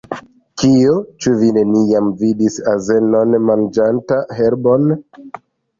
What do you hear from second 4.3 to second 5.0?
herbon?